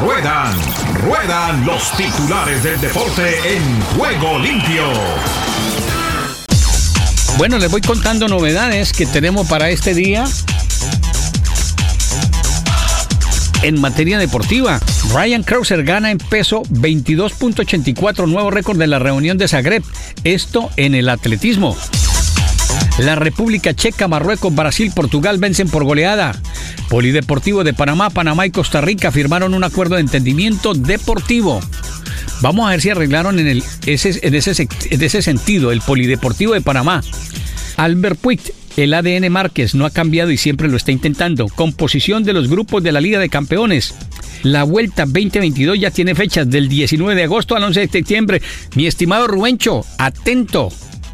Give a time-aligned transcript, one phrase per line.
[0.00, 0.54] Ruedan,
[1.04, 4.84] ruedan los titulares del deporte en juego limpio.
[7.38, 10.24] Bueno, les voy contando novedades que tenemos para este día.
[13.62, 14.80] En materia deportiva,
[15.14, 19.82] Ryan Krauser gana en peso 22.84, nuevo récord de la reunión de Zagreb.
[20.24, 21.76] Esto en el atletismo.
[22.98, 26.34] La República Checa, Marruecos, Brasil, Portugal vencen por goleada.
[26.88, 31.60] Polideportivo de Panamá, Panamá y Costa Rica firmaron un acuerdo de entendimiento deportivo.
[32.40, 36.60] Vamos a ver si arreglaron en, ese, en, ese, en ese sentido el Polideportivo de
[36.60, 37.02] Panamá.
[37.76, 38.40] Albert Puig,
[38.76, 41.48] el ADN Márquez no ha cambiado y siempre lo está intentando.
[41.48, 43.94] Composición de los grupos de la Liga de Campeones.
[44.42, 48.42] La Vuelta 2022 ya tiene fechas del 19 de agosto al 11 de septiembre.
[48.74, 50.68] Mi estimado Rubencho, atento.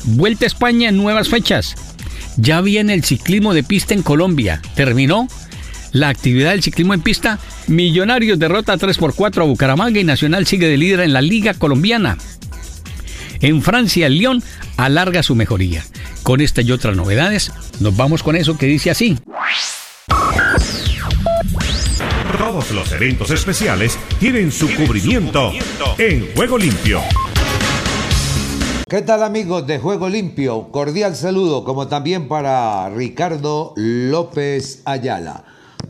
[0.04, 1.76] Vuelta a España nuevas fechas.
[2.36, 4.60] Ya viene el ciclismo de pista en Colombia.
[4.74, 5.28] ¿Terminó?
[5.92, 10.78] La actividad del ciclismo en pista, Millonarios derrota 3x4 a Bucaramanga y Nacional sigue de
[10.78, 12.16] líder en la Liga Colombiana.
[13.40, 14.42] En Francia, el Lyon
[14.78, 15.84] alarga su mejoría.
[16.22, 19.18] Con esta y otras novedades, nos vamos con eso que dice así.
[22.38, 25.52] Todos los eventos especiales tienen su cubrimiento
[25.98, 27.02] en Juego Limpio.
[28.88, 30.68] ¿Qué tal amigos de Juego Limpio?
[30.70, 35.44] Cordial saludo como también para Ricardo López Ayala.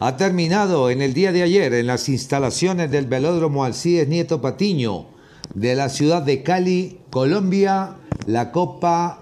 [0.04, 5.06] Ha terminado en el día de ayer en las instalaciones del velódromo Alcides Nieto Patiño
[5.54, 9.20] de la ciudad de Cali, Colombia, la Copa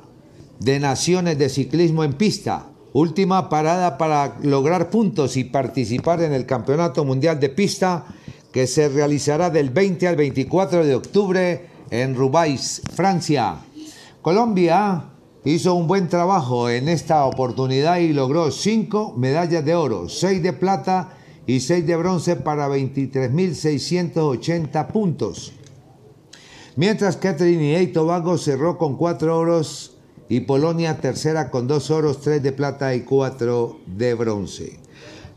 [0.58, 2.68] de Naciones de Ciclismo en Pista.
[2.94, 8.06] Última parada para lograr puntos y participar en el Campeonato Mundial de Pista
[8.50, 13.56] que se realizará del 20 al 24 de octubre en Roubaix, Francia.
[14.22, 15.09] Colombia
[15.44, 20.52] hizo un buen trabajo en esta oportunidad y logró cinco medallas de oro, seis de
[20.52, 21.16] plata
[21.46, 25.52] y seis de bronce para 23.680 puntos.
[26.76, 29.96] Mientras Trinidad y Tobago cerró con cuatro oros
[30.28, 34.78] y Polonia tercera con dos oros, tres de plata y cuatro de bronce.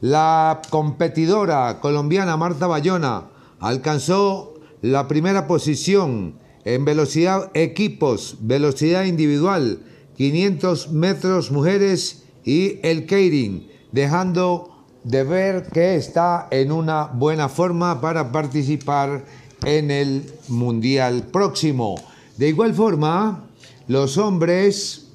[0.01, 6.35] La competidora colombiana Marta Bayona alcanzó la primera posición
[6.66, 9.79] en velocidad equipos, velocidad individual,
[10.18, 18.00] 500 metros mujeres y el Keirin, dejando de ver que está en una buena forma
[18.00, 19.25] para participar
[19.66, 21.96] en el Mundial próximo.
[22.38, 23.50] De igual forma,
[23.88, 25.12] los hombres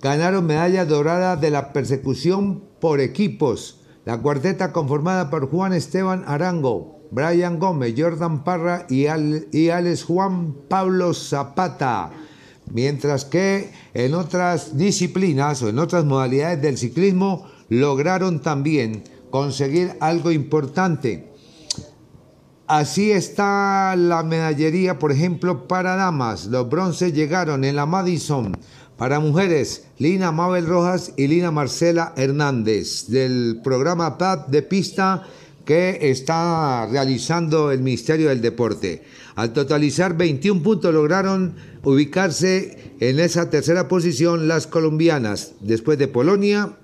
[0.00, 3.80] ganaron medalla dorada de la persecución por equipos.
[4.04, 11.12] La cuarteta conformada por Juan Esteban Arango, Brian Gómez, Jordan Parra y, Alex Juan Pablo
[11.14, 12.10] Zapata.
[12.72, 20.30] Mientras que en otras disciplinas o en otras modalidades del ciclismo lograron también conseguir algo
[20.30, 21.32] importante.
[22.66, 26.46] Así está la medallería, por ejemplo, para damas.
[26.46, 28.52] Los bronces llegaron en la Madison.
[28.98, 35.22] Para mujeres, Lina Mabel Rojas y Lina Marcela Hernández del programa PAD de pista
[35.64, 39.04] que está realizando el Ministerio del Deporte.
[39.38, 41.54] Al totalizar 21 puntos lograron
[41.84, 46.76] ubicarse en esa tercera posición las colombianas, después de Polonia,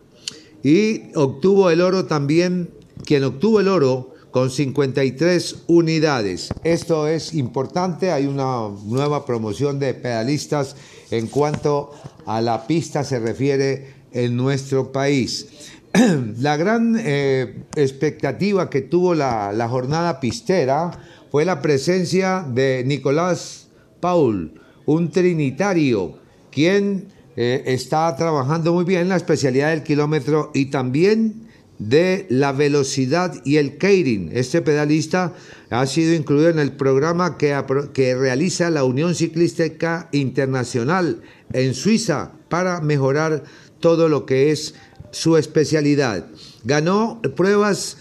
[0.62, 2.70] y obtuvo el oro también,
[3.04, 6.50] quien obtuvo el oro con 53 unidades.
[6.62, 10.76] Esto es importante, hay una nueva promoción de pedalistas
[11.10, 11.90] en cuanto
[12.24, 15.48] a la pista se refiere en nuestro país.
[16.40, 20.90] la gran eh, expectativa que tuvo la, jornada pistera
[21.34, 23.66] fue la presencia de Nicolás
[23.98, 24.52] Paul,
[24.86, 26.20] un trinitario,
[26.52, 31.48] quien eh, está trabajando muy bien en la especialidad del kilómetro y también
[31.80, 34.30] de la velocidad y el Keirin.
[34.32, 35.32] Este pedalista
[35.70, 37.60] ha sido incluido en el programa que,
[37.92, 43.42] que realiza la Unión Ciclística Internacional en Suiza para mejorar
[43.80, 44.76] todo lo que es
[45.10, 46.26] su especialidad.
[46.62, 47.96] Ganó pruebas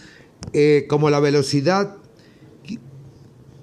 [0.52, 1.98] eh, como la velocidad,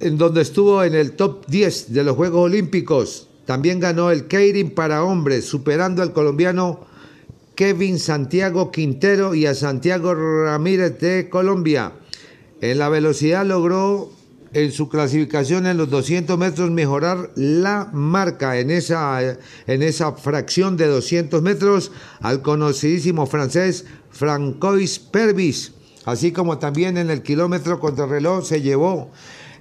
[0.01, 3.29] en donde estuvo en el top 10 de los Juegos Olímpicos.
[3.45, 6.87] También ganó el Keirin para hombres, superando al colombiano
[7.55, 11.93] Kevin Santiago Quintero y a Santiago Ramírez de Colombia.
[12.63, 14.11] En la velocidad logró
[14.53, 19.21] en su clasificación en los 200 metros mejorar la marca en esa,
[19.67, 25.73] en esa fracción de 200 metros al conocidísimo francés Francois Pervis,
[26.05, 29.11] así como también en el kilómetro contrarreloj se llevó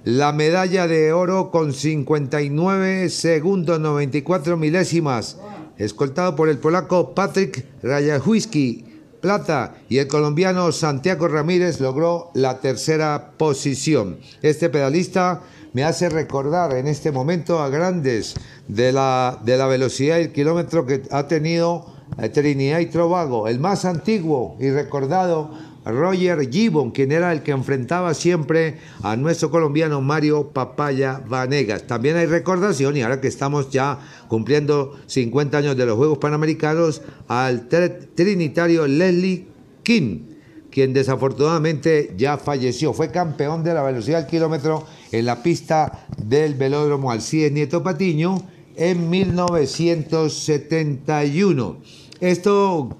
[0.04, 5.36] la medalla de oro con 59 segundos 94 milésimas,
[5.76, 8.86] escoltado por el polaco Patrick Rajawiski
[9.20, 14.18] plata y el colombiano Santiago Ramírez logró la tercera posición.
[14.42, 15.42] Este pedalista
[15.72, 18.34] me hace recordar en este momento a grandes
[18.66, 21.86] de la, de la velocidad y el kilómetro que ha tenido
[22.18, 25.50] eh, Trinidad y Tobago, el más antiguo y recordado
[25.84, 31.86] Roger Gibbon, quien era el que enfrentaba siempre a nuestro colombiano Mario Papaya Vanegas.
[31.86, 33.98] También hay recordación, y ahora que estamos ya
[34.28, 39.46] cumpliendo 50 años de los Juegos Panamericanos, al trinitario Leslie
[39.82, 40.30] King,
[40.70, 42.92] quien desafortunadamente ya falleció.
[42.92, 48.40] Fue campeón de la velocidad al kilómetro en la pista del velódromo Alcides Nieto Patiño
[48.76, 51.76] en 1971.
[52.20, 52.96] Esto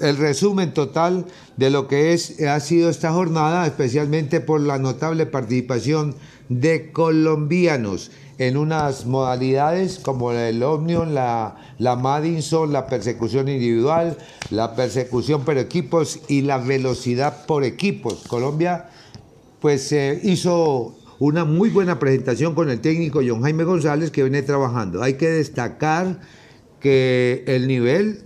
[0.00, 1.26] el resumen total
[1.56, 6.14] de lo que es, ha sido esta jornada, especialmente por la notable participación
[6.48, 14.16] de colombianos en unas modalidades como el Omnium, la, la Madison, la persecución individual,
[14.50, 18.24] la persecución por equipos y la velocidad por equipos.
[18.26, 18.88] Colombia
[19.60, 24.42] pues eh, hizo una muy buena presentación con el técnico John Jaime González que viene
[24.42, 25.02] trabajando.
[25.02, 26.18] Hay que destacar
[26.80, 28.24] que el nivel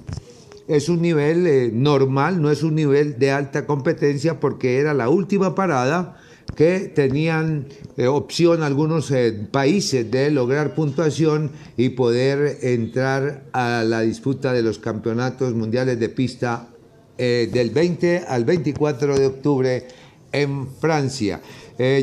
[0.69, 5.09] es un nivel eh, normal, no es un nivel de alta competencia porque era la
[5.09, 6.17] última parada
[6.57, 7.67] que tenían
[7.97, 14.63] eh, opción algunos eh, países de lograr puntuación y poder entrar a la disputa de
[14.63, 16.69] los campeonatos mundiales de pista
[17.19, 19.89] del 20 al 24 de octubre
[20.33, 21.41] en Francia.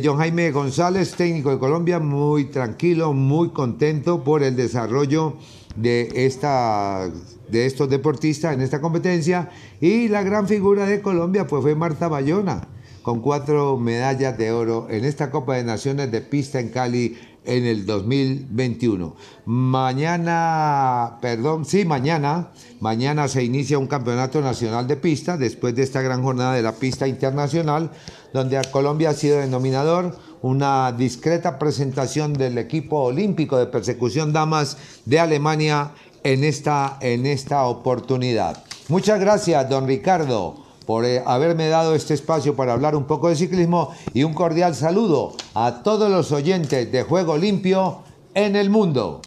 [0.04, 5.38] John Jaime González, técnico de Colombia, muy tranquilo, muy contento por el desarrollo
[5.76, 7.10] de, esta,
[7.50, 9.50] de estos deportistas en esta competencia.
[9.82, 12.68] Y la gran figura de Colombia pues, fue Marta Bayona,
[13.02, 17.66] con cuatro medallas de oro en esta Copa de Naciones de pista en Cali en
[17.66, 19.16] el 2021.
[19.46, 26.02] Mañana, perdón, sí, mañana, mañana se inicia un campeonato nacional de pista después de esta
[26.02, 27.92] gran jornada de la pista internacional,
[28.34, 35.20] donde Colombia ha sido denominador una discreta presentación del equipo olímpico de persecución damas de
[35.20, 35.92] Alemania
[36.24, 38.62] en esta, en esta oportunidad.
[38.90, 43.38] Muchas gracias, don Ricardo, por eh, haberme dado este espacio para hablar un poco de
[43.38, 48.04] ciclismo y un cordial saludo a todos los oyentes de Juego Limpio
[48.34, 49.22] en el mundo.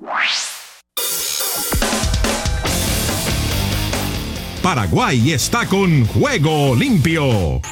[4.62, 7.62] Paraguay está con Juego Limpio.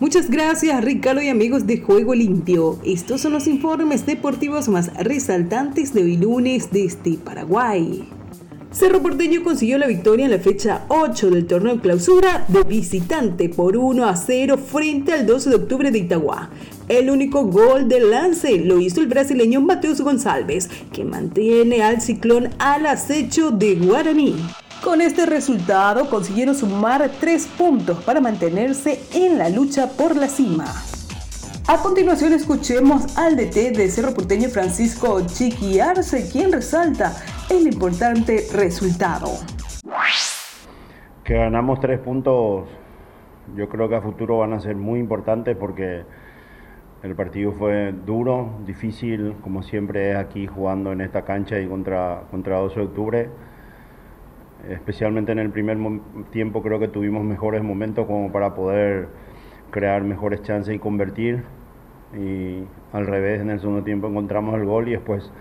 [0.00, 2.78] Muchas gracias Ricardo y amigos de Juego Limpio.
[2.84, 8.08] Estos son los informes deportivos más resaltantes de hoy lunes desde Paraguay.
[8.72, 13.76] Cerro Porteño consiguió la victoria en la fecha 8 del torneo clausura de visitante por
[13.76, 16.50] 1 a 0 frente al 12 de octubre de Itagua.
[16.88, 22.48] El único gol del lance lo hizo el brasileño Mateus González, que mantiene al ciclón
[22.58, 24.36] al acecho de Guaraní.
[24.82, 30.64] Con este resultado consiguieron sumar tres puntos para mantenerse en la lucha por la cima.
[31.68, 37.12] A continuación escuchemos al DT de Cerro Porteño Francisco Chiquiarse, quien resalta
[37.50, 39.28] el importante resultado.
[41.24, 42.66] Que ganamos tres puntos,
[43.54, 46.04] yo creo que a futuro van a ser muy importantes porque
[47.02, 52.22] el partido fue duro, difícil, como siempre es aquí jugando en esta cancha y contra,
[52.30, 53.30] contra 12 de octubre
[54.68, 55.78] especialmente en el primer
[56.30, 59.08] tiempo creo que tuvimos mejores momentos como para poder
[59.70, 61.42] crear mejores chances y convertir.
[62.18, 65.32] Y al revés, en el segundo tiempo encontramos el gol y después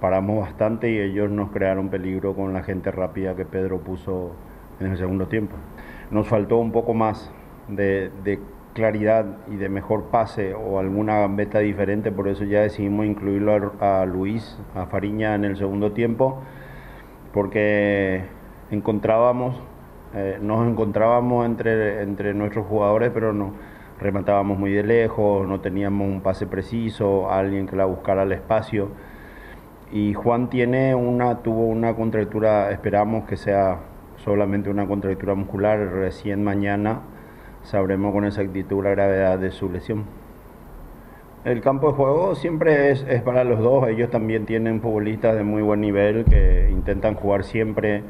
[0.00, 4.32] paramos bastante y ellos nos crearon peligro con la gente rápida que Pedro puso
[4.80, 5.56] en el segundo tiempo.
[6.10, 7.32] Nos faltó un poco más
[7.68, 8.10] de,
[8.74, 14.02] claridad y de mejor pase o alguna gambeta diferente, por eso ya decidimos incluirlo a,
[14.02, 16.42] a Luis, a Fariña en el segundo tiempo
[17.34, 18.22] porque
[18.70, 19.56] encontrábamos,
[20.14, 23.52] eh, nos encontrábamos entre, entre nuestros jugadores, pero no
[23.98, 28.90] rematábamos muy de lejos, no teníamos un pase preciso, alguien que la buscara al espacio.
[29.90, 33.80] Y Juan tiene una, tuvo una contractura, esperamos que sea
[34.16, 37.00] solamente una contractura muscular, recién mañana
[37.62, 40.23] sabremos con exactitud la gravedad de su lesión.
[41.44, 43.86] El campo de juego siempre es, para los dos.
[43.88, 48.02] Ellos también tienen futbolistas de muy buen nivel que intentan jugar siempre.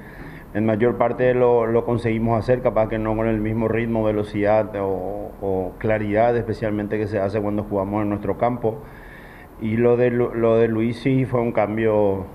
[0.55, 4.71] En mayor parte lo, lo conseguimos hacer, capaz que no con el mismo ritmo, velocidad
[4.79, 8.79] o, claridad, especialmente que se hace cuando jugamos en nuestro campo.
[9.61, 12.27] Y lo de, lo de Luis sí fue un cambio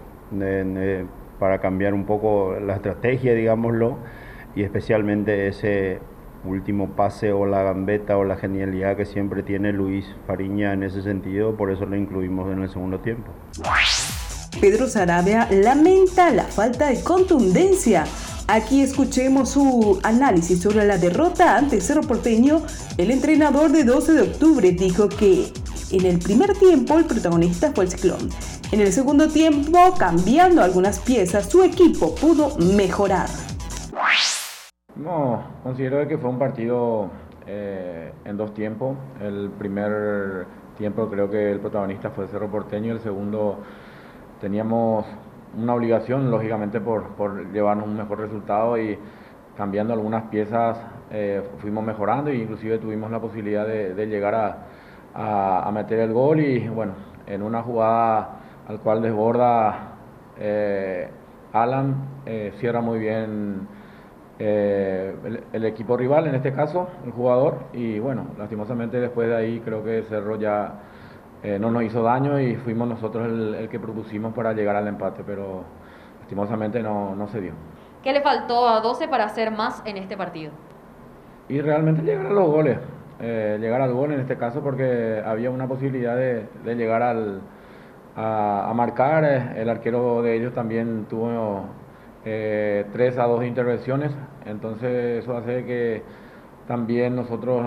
[1.39, 3.99] para cambiar un poco la estrategia, digámoslo,
[4.53, 5.99] y especialmente ese
[6.45, 11.01] último pase o la gambeta o la genialidad que siempre tiene Luis Fariña en ese
[11.01, 13.31] sentido, por eso lo incluimos en el segundo tiempo.
[14.59, 18.05] Pedro Sarabia lamenta la falta de contundencia.
[18.47, 22.63] Aquí escuchemos su análisis sobre la derrota ante Cerro Porteño.
[22.97, 25.53] El entrenador de 12 de octubre dijo que
[25.91, 28.29] en el primer tiempo el protagonista fue el ciclón.
[28.71, 33.29] En el segundo tiempo, cambiando algunas piezas, su equipo pudo mejorar.
[34.99, 37.09] No, considero que fue un partido
[37.47, 38.97] eh, en dos tiempos.
[39.21, 40.45] El primer
[40.77, 43.59] tiempo creo que el protagonista fue Cerro Porteño, el segundo
[44.41, 45.05] teníamos
[45.57, 48.99] una obligación, lógicamente, por, por llevarnos un mejor resultado y
[49.55, 50.77] cambiando algunas piezas
[51.11, 56.41] eh, fuimos mejorando e inclusive tuvimos la posibilidad de, llegar a, a, meter el gol
[56.41, 56.93] y bueno,
[57.25, 59.95] en una jugada al cual desborda
[60.37, 61.09] eh,
[61.53, 63.78] Alan, eh, cierra muy bien
[64.39, 69.59] el, el, equipo rival, en este caso, el jugador, y bueno, lastimosamente después de ahí
[69.59, 70.79] creo que Cerro ya
[71.43, 75.23] eh, no nos hizo daño y fuimos nosotros el, que propusimos para llegar al empate,
[75.25, 75.63] pero
[76.19, 77.53] lastimosamente no, no se dio.
[78.03, 80.51] ¿Qué le faltó a 12 para hacer más en este partido?
[81.47, 82.77] Y realmente llegar a los goles,
[83.21, 87.41] eh, llegar al gol en este caso porque había una posibilidad de, llegar al,
[88.15, 91.65] a, marcar, eh, el arquero de ellos también tuvo
[92.25, 94.11] eh, tres a dos intervenciones,
[94.45, 96.03] entonces eso hace que
[96.67, 97.65] también nosotros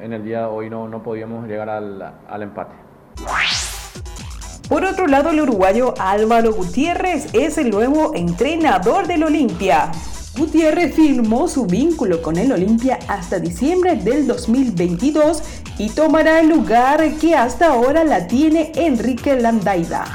[0.00, 2.74] en el día de hoy no, no podíamos llegar al, al empate.
[4.68, 9.92] Por otro lado, el uruguayo Álvaro Gutiérrez es el nuevo entrenador del Olimpia.
[10.36, 15.42] Gutiérrez firmó su vínculo con el Olimpia hasta diciembre del 2022
[15.78, 20.06] y tomará el lugar que hasta ahora la tiene Enrique Landaida.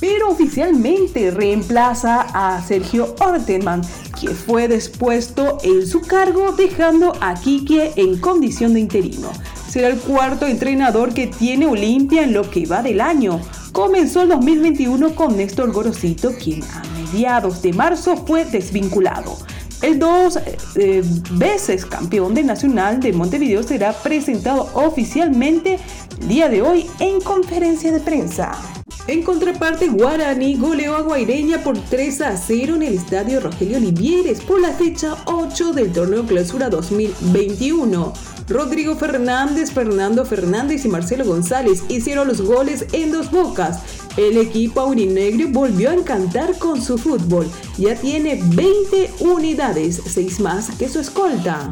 [0.00, 3.82] Pero oficialmente reemplaza a Sergio Ortenman,
[4.20, 9.30] que fue dispuesto en su cargo dejando a Quique en condición de interino
[9.76, 13.42] será el cuarto entrenador que tiene Olimpia en lo que va del año.
[13.72, 19.36] Comenzó el 2021 con Néstor Gorosito, quien a mediados de marzo fue desvinculado.
[19.82, 20.38] El dos
[20.76, 25.78] eh, veces campeón de Nacional de Montevideo será presentado oficialmente
[26.22, 28.75] el día de hoy en conferencia de prensa.
[29.08, 34.40] En contraparte, Guaraní goleó a Guaireña por 3 a 0 en el estadio Rogelio Olivieres
[34.40, 38.12] por la fecha 8 del torneo Clausura 2021.
[38.48, 43.78] Rodrigo Fernández, Fernando Fernández y Marcelo González hicieron los goles en dos bocas.
[44.16, 47.46] El equipo aurinegro volvió a encantar con su fútbol.
[47.78, 51.68] Ya tiene 20 unidades, 6 más que su escolta.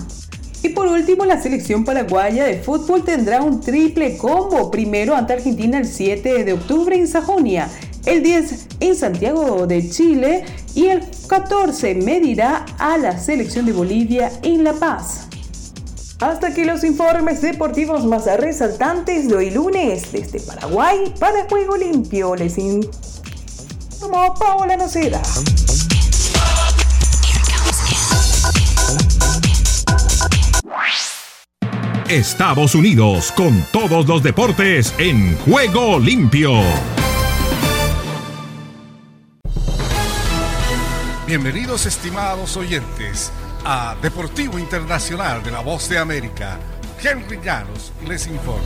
[0.65, 4.71] Y por último, la selección paraguaya de fútbol tendrá un triple combo.
[4.71, 7.69] Primero ante Argentina el 7 de octubre en Sajonia,
[8.07, 14.33] el 10 en Santiago de Chile y el 14 medirá a la selección de Bolivia
[14.43, 15.29] en La Paz.
[16.21, 22.37] Hasta aquí los informes deportivos más resaltantes de hoy lunes desde Paraguay para Juego Limpio.
[22.37, 25.21] Les informó Paola Noceda.
[32.15, 36.53] Estados Unidos con todos los deportes en Juego Limpio.
[41.27, 43.33] Bienvenidos estimados oyentes
[43.65, 46.61] a Deportivo Internacional de la Voz de América.
[47.03, 48.63] Henry Llanos les informa.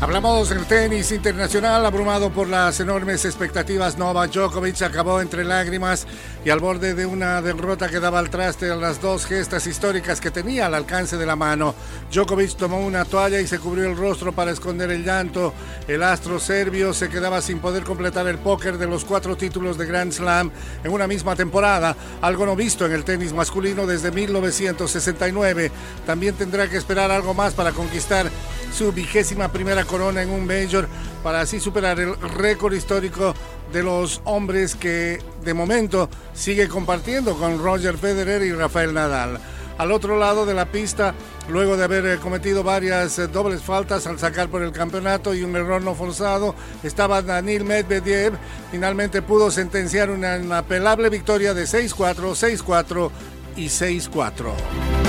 [0.00, 3.98] Hablamos del tenis internacional, abrumado por las enormes expectativas.
[3.98, 6.06] Novak Djokovic acabó entre lágrimas
[6.44, 10.20] y al borde de una derrota que daba al traste a las dos gestas históricas
[10.20, 11.74] que tenía al alcance de la mano.
[12.12, 15.52] Djokovic tomó una toalla y se cubrió el rostro para esconder el llanto.
[15.88, 19.86] El astro serbio se quedaba sin poder completar el póker de los cuatro títulos de
[19.86, 20.52] Grand Slam
[20.84, 25.72] en una misma temporada, algo no visto en el tenis masculino desde 1969.
[26.06, 28.30] También tendrá que esperar algo más para conquistar
[28.72, 30.86] su vigésima primera corona en un Major
[31.24, 33.34] para así superar el récord histórico
[33.72, 39.40] de los hombres que de momento sigue compartiendo con Roger Federer y Rafael Nadal.
[39.78, 41.14] Al otro lado de la pista,
[41.48, 45.44] luego de haber eh, cometido varias eh, dobles faltas al sacar por el campeonato y
[45.44, 48.32] un error no forzado, estaba Danil Medvedev.
[48.72, 53.10] Finalmente pudo sentenciar una inapelable victoria de 6-4, 6-4
[53.56, 55.07] y 6-4.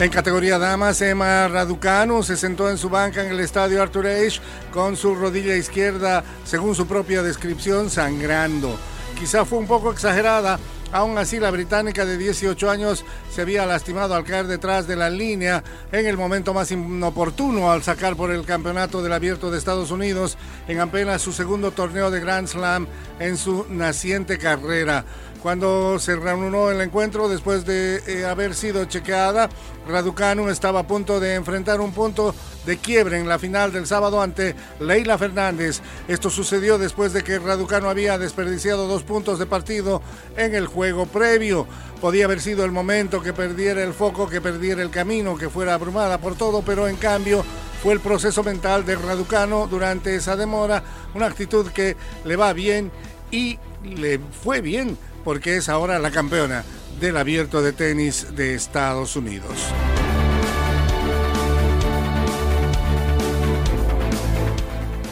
[0.00, 4.40] En categoría damas, Emma Raducanu se sentó en su banca en el estadio Arthur Ashe
[4.72, 8.78] con su rodilla izquierda, según su propia descripción, sangrando.
[9.18, 10.58] Quizá fue un poco exagerada,
[10.92, 15.08] Aún así, la británica de 18 años se había lastimado al caer detrás de la
[15.08, 19.92] línea en el momento más inoportuno al sacar por el campeonato del abierto de Estados
[19.92, 22.88] Unidos en apenas su segundo torneo de Grand Slam
[23.20, 25.04] en su naciente carrera.
[25.42, 29.48] Cuando se reanudó el encuentro después de eh, haber sido chequeada.
[29.88, 32.34] Raducanu estaba a punto de enfrentar un punto
[32.66, 35.80] de quiebre en la final del sábado ante Leila Fernández.
[36.06, 40.02] Esto sucedió después de que Raducanu había desperdiciado dos puntos de partido
[40.36, 41.66] en el juego previo.
[42.00, 45.74] Podía haber sido el momento que perdiera el foco, que perdiera el camino, que fuera
[45.74, 47.44] abrumada por todo, pero en cambio
[47.82, 50.82] fue el proceso mental de Raducano durante esa demora,
[51.14, 52.90] una actitud que le va bien
[53.30, 56.64] y le fue bien porque es ahora la campeona
[57.00, 59.72] del abierto de tenis de Estados Unidos.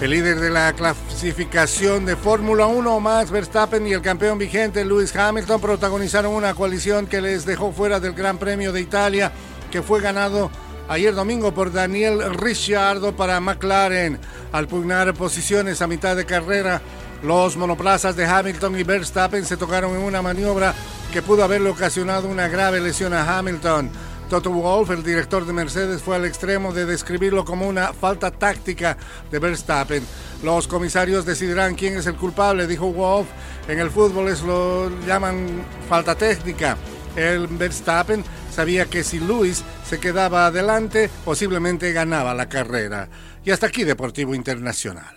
[0.01, 5.15] El líder de la clasificación de Fórmula 1, Max Verstappen, y el campeón vigente Lewis
[5.15, 9.33] Hamilton protagonizaron una coalición que les dejó fuera del Gran Premio de Italia,
[9.73, 10.53] que fue ganado
[10.89, 14.21] ayer domingo por Daniel Ricciardo para McLaren.
[14.53, 16.81] Al pugnar posiciones a mitad de carrera,
[17.23, 20.75] los monoplazas de Hamilton y Verstappen se tocaron en una maniobra
[21.13, 23.91] que pudo haberle ocasionado una grave lesión a Hamilton.
[24.29, 28.97] Toto Wolff, el director de Mercedes, fue al extremo de describirlo como una falta táctica
[29.31, 30.07] de Verstappen.
[30.43, 33.27] Los comisarios decidirán quién es el culpable, dijo Wolff.
[33.69, 36.77] En el fútbol es lo llaman falta técnica.
[37.17, 38.23] El Verstappen
[38.53, 43.09] sabía que si Luis se quedaba adelante, posiblemente ganaba la carrera.
[43.45, 45.17] Y hasta aquí Deportivo Internacional.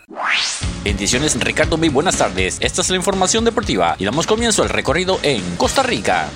[0.84, 2.58] Bendiciones Ricardo, muy buenas tardes.
[2.60, 6.30] Esta es la información deportiva y damos comienzo al recorrido en Costa Rica.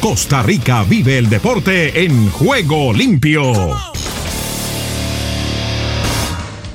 [0.00, 3.91] Costa Rica vive el deporte en juego limpio.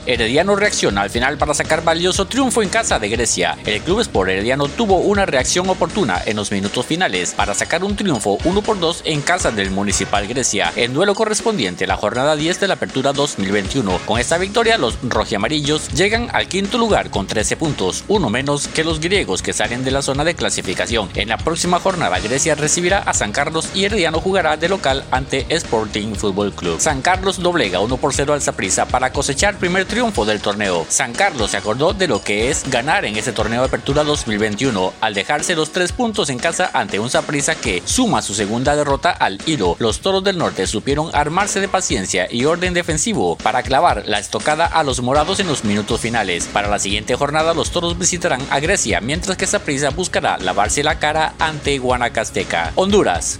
[0.07, 3.57] Herediano reacciona al final para sacar valioso triunfo en casa de Grecia.
[3.65, 7.97] El Club Sport Herediano tuvo una reacción oportuna en los minutos finales para sacar un
[7.97, 12.37] triunfo 1 por 2 en casa del Municipal Grecia, en duelo correspondiente a la jornada
[12.37, 13.99] 10 de la Apertura 2021.
[14.05, 18.85] Con esta victoria, los rojiamarillos llegan al quinto lugar con 13 puntos, uno menos que
[18.85, 21.09] los griegos que salen de la zona de clasificación.
[21.15, 25.45] En la próxima jornada, Grecia recibirá a San Carlos y Herediano jugará de local ante
[25.49, 26.79] Sporting Football Club.
[26.79, 30.85] San Carlos doblega 1 por 0 al Saprissa para cosechar primer triunfo triunfo del torneo.
[30.89, 34.93] San Carlos se acordó de lo que es ganar en ese torneo de apertura 2021
[35.01, 39.09] al dejarse los tres puntos en casa ante un Saprissa que suma su segunda derrota
[39.09, 39.75] al hilo.
[39.79, 44.67] Los Toros del Norte supieron armarse de paciencia y orden defensivo para clavar la estocada
[44.67, 46.45] a los morados en los minutos finales.
[46.45, 50.99] Para la siguiente jornada los Toros visitarán a Grecia mientras que Saprissa buscará lavarse la
[50.99, 52.71] cara ante Guanacasteca.
[52.75, 53.39] Honduras.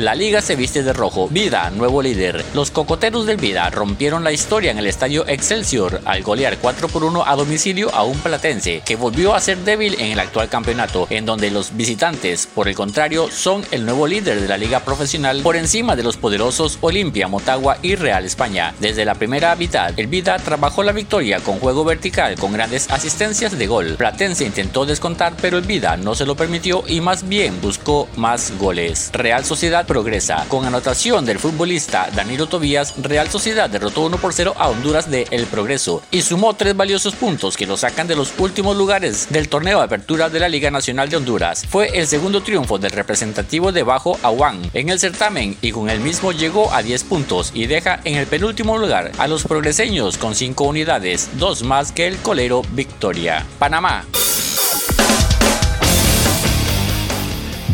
[0.00, 1.28] La liga se viste de rojo.
[1.28, 2.42] Vida, nuevo líder.
[2.54, 7.04] Los cocoteros del Vida rompieron la historia en el estadio Excelsior al golear 4 por
[7.04, 11.06] 1 a domicilio a un platense que volvió a ser débil en el actual campeonato,
[11.10, 15.42] en donde los visitantes, por el contrario, son el nuevo líder de la liga profesional
[15.42, 18.72] por encima de los poderosos Olimpia, Motagua y Real España.
[18.80, 23.58] Desde la primera mitad, el Vida trabajó la victoria con juego vertical con grandes asistencias
[23.58, 23.96] de gol.
[23.98, 28.56] Platense intentó descontar, pero el Vida no se lo permitió y más bien buscó más
[28.58, 29.10] goles.
[29.12, 30.46] Real Sociedad progresa.
[30.46, 35.26] Con anotación del futbolista Danilo Tobías, Real Sociedad derrotó 1 por 0 a Honduras de
[35.32, 39.48] El Progreso y sumó tres valiosos puntos que lo sacan de los últimos lugares del
[39.48, 41.66] torneo de apertura de la Liga Nacional de Honduras.
[41.68, 45.98] Fue el segundo triunfo del representativo de Bajo Aguán en el certamen y con el
[45.98, 50.36] mismo llegó a 10 puntos y deja en el penúltimo lugar a los progreseños con
[50.36, 53.44] 5 unidades, dos más que el colero Victoria.
[53.58, 54.04] Panamá.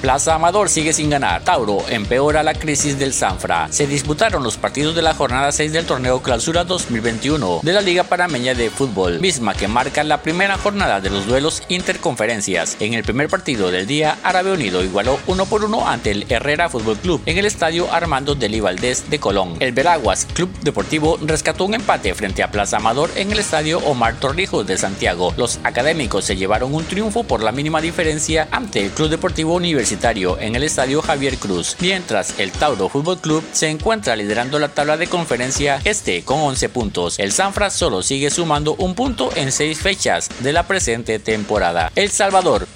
[0.00, 1.42] Plaza Amador sigue sin ganar.
[1.44, 3.68] Tauro empeora la crisis del Sanfra.
[3.70, 8.04] Se disputaron los partidos de la jornada 6 del torneo Clausura 2021 de la Liga
[8.04, 12.78] Panameña de Fútbol, misma que marca la primera jornada de los duelos interconferencias.
[12.80, 16.70] En el primer partido del día, Árabe Unido igualó 1 por 1 ante el Herrera
[16.70, 19.56] Fútbol Club en el estadio Armando Deli Valdés de Colón.
[19.60, 24.14] El Veraguas Club Deportivo rescató un empate frente a Plaza Amador en el estadio Omar
[24.18, 25.34] Torrijos de Santiago.
[25.36, 29.89] Los académicos se llevaron un triunfo por la mínima diferencia ante el Club Deportivo Universitario
[30.38, 34.96] en el estadio Javier Cruz, mientras el Tauro Fútbol Club se encuentra liderando la tabla
[34.96, 37.18] de conferencia este con 11 puntos.
[37.18, 41.90] El Sanfra solo sigue sumando un punto en 6 fechas de la presente temporada.
[41.96, 42.68] El Salvador.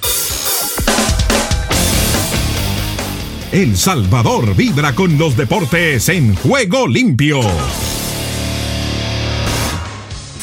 [3.52, 7.40] El Salvador vibra con los deportes en juego limpio.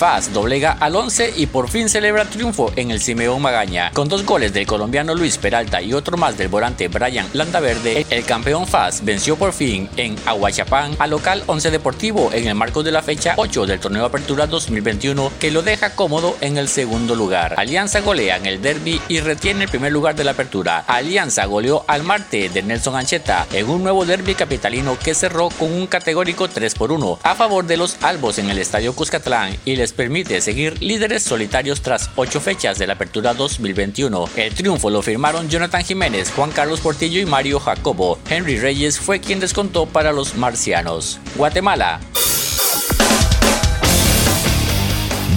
[0.02, 3.92] FAS doblega al 11 y por fin celebra triunfo en el Simeón Magaña.
[3.94, 8.26] Con dos goles del colombiano Luis Peralta y otro más del volante Brian Landaverde, el
[8.26, 12.92] campeón FAS venció por fin en Aguachapán al local 11 Deportivo en el marco de
[12.92, 17.54] la fecha 8 del torneo Apertura 2021 que lo deja cómodo en el segundo lugar.
[17.60, 20.80] Alianza golea en el derby y retiene el primer lugar de la apertura.
[20.88, 25.72] Alianza goleó al Marte de Nelson Ancheta en un nuevo derby capitalino que cerró con
[25.72, 29.76] un categórico 3 por 1 a favor de los albos en el estadio Cuscatlán y
[29.76, 34.30] les permite seguir líderes solitarios tras 8 fechas de la apertura 2021.
[34.36, 38.20] El triunfo lo firmaron Jonathan Jiménez, Juan Carlos Portillo y Mario Jacobo.
[38.30, 41.20] Henry Reyes fue quien descontó para los marcianos.
[41.36, 42.00] Guatemala.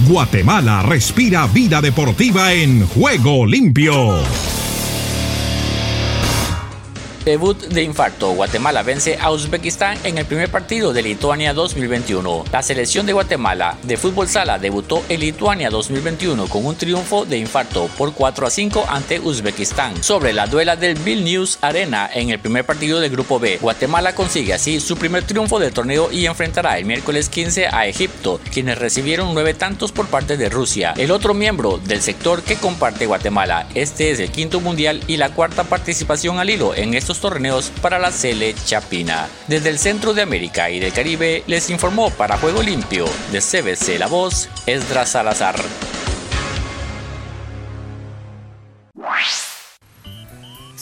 [0.07, 4.54] Guatemala respira vida deportiva en juego limpio.
[7.25, 8.33] Debut de infarto.
[8.33, 12.45] Guatemala vence a Uzbekistán en el primer partido de Lituania 2021.
[12.51, 17.39] La selección de Guatemala de fútbol sala debutó en Lituania 2021 con un triunfo de
[17.39, 22.37] infarto por 4 a 5 ante Uzbekistán sobre la duela del Vilnius Arena en el
[22.37, 23.57] primer partido del grupo B.
[23.59, 28.39] Guatemala consigue así su primer triunfo del torneo y enfrentará el miércoles 15 a Egipto,
[28.53, 30.93] quienes recibieron nueve tantos por parte de Rusia.
[30.95, 33.67] El otro miembro del sector que comparte Guatemala.
[33.73, 37.99] Este es el quinto mundial y la cuarta participación al hilo en estos torneos para
[37.99, 39.27] la Cele Chapina.
[39.47, 43.99] Desde el centro de América y del Caribe les informó para Juego Limpio de CBC
[43.99, 45.55] La Voz, Esdras Salazar.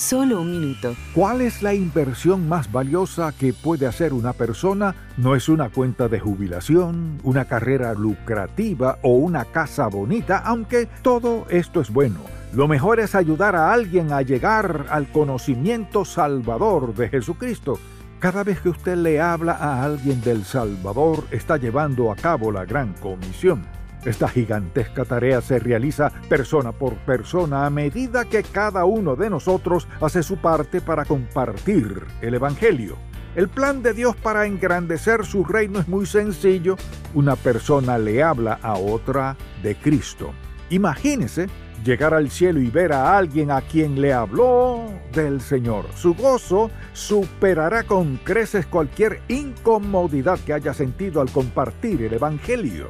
[0.03, 0.95] Solo un minuto.
[1.15, 4.93] ¿Cuál es la inversión más valiosa que puede hacer una persona?
[5.17, 11.45] No es una cuenta de jubilación, una carrera lucrativa o una casa bonita, aunque todo
[11.49, 12.19] esto es bueno.
[12.53, 17.79] Lo mejor es ayudar a alguien a llegar al conocimiento salvador de Jesucristo.
[18.19, 22.63] Cada vez que usted le habla a alguien del Salvador, está llevando a cabo la
[22.63, 23.65] gran comisión.
[24.05, 29.87] Esta gigantesca tarea se realiza persona por persona a medida que cada uno de nosotros
[29.99, 32.97] hace su parte para compartir el Evangelio.
[33.35, 36.75] El plan de Dios para engrandecer su reino es muy sencillo.
[37.15, 40.33] Una persona le habla a otra de Cristo.
[40.69, 41.47] Imagínese
[41.83, 45.87] llegar al cielo y ver a alguien a quien le habló del Señor.
[45.95, 52.87] Su gozo superará con creces cualquier incomodidad que haya sentido al compartir el Evangelio.